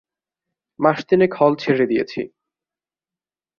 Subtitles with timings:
[0.79, 2.21] মাস তিনেক হল ছেড়ে দিয়েছি।